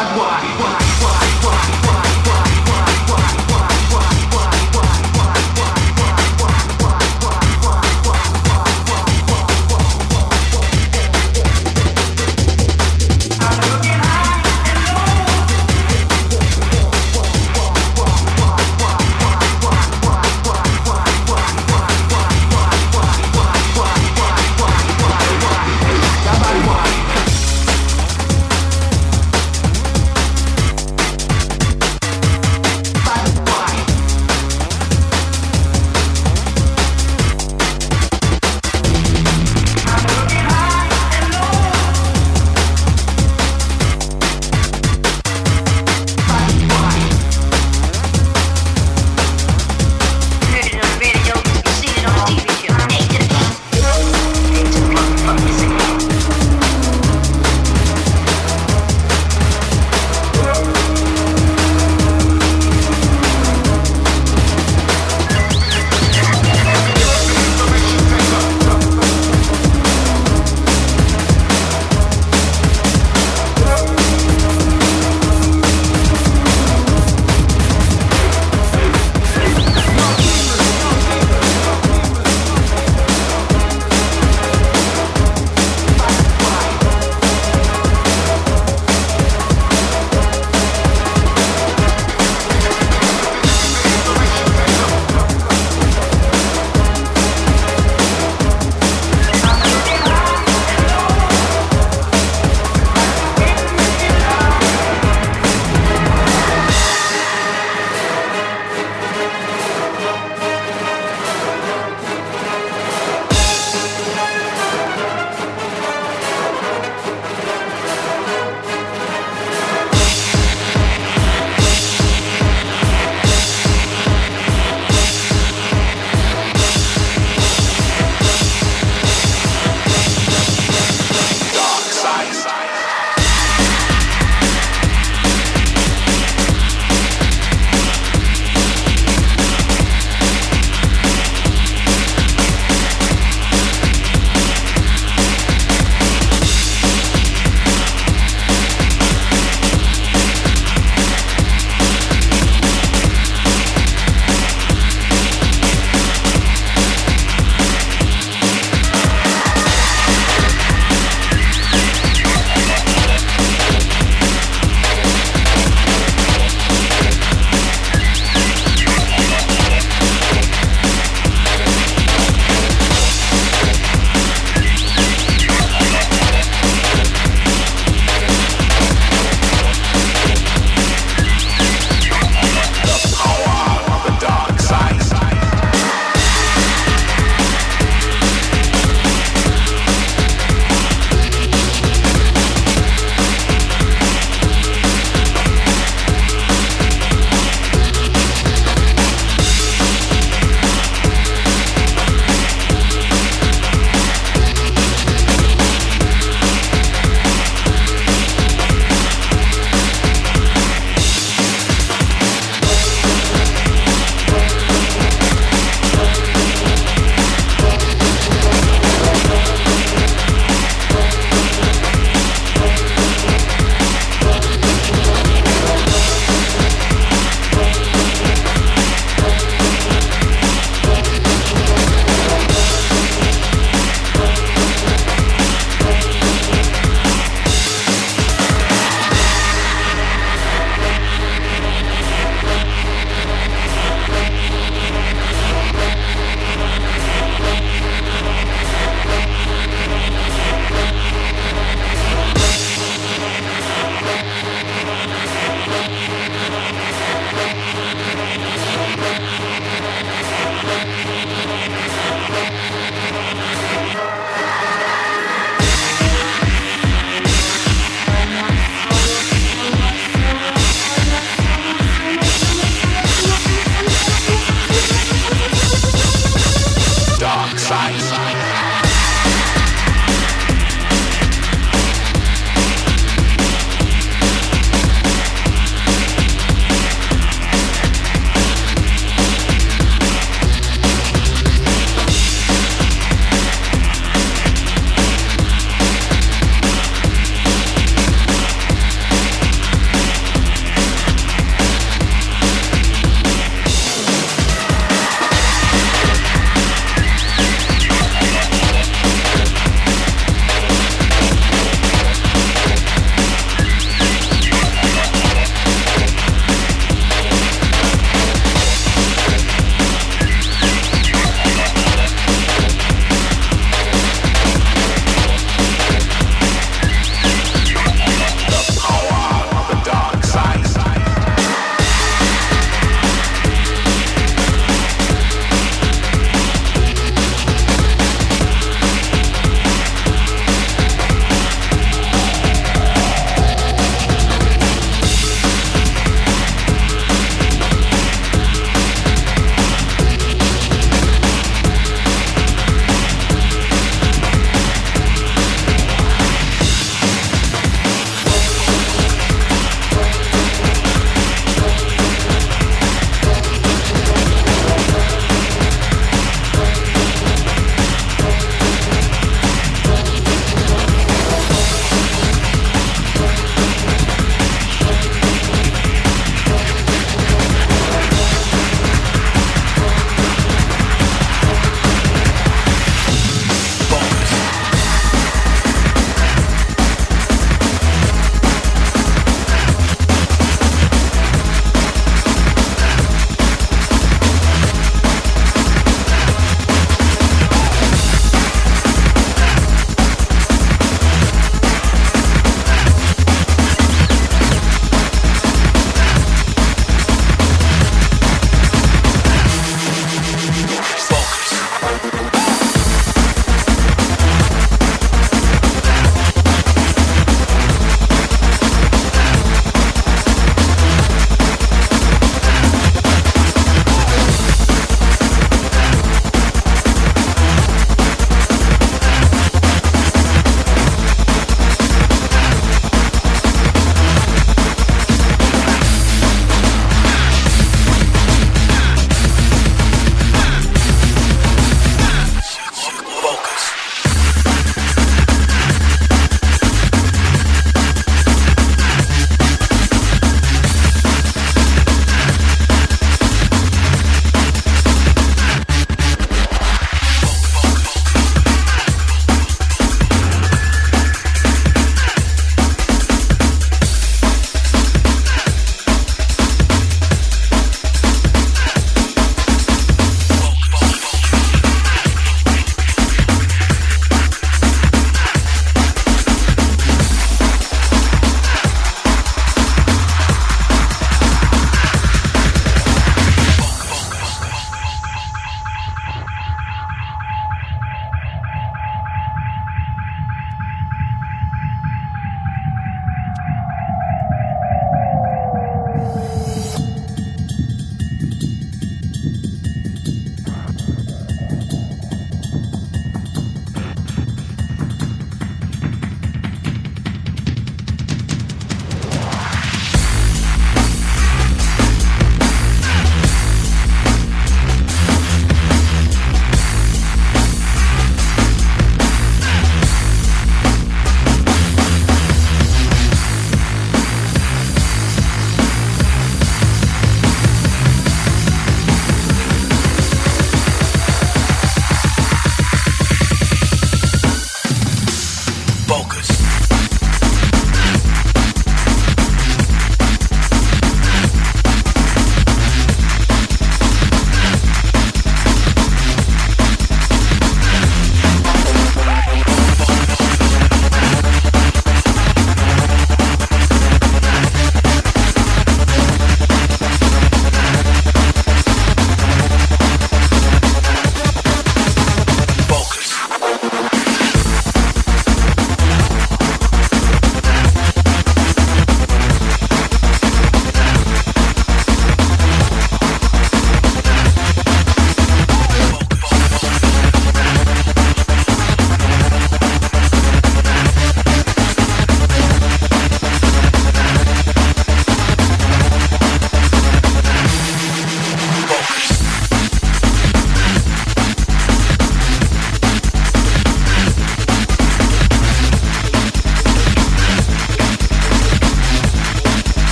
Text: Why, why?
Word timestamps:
Why, 0.00 0.40
why? 0.58 0.89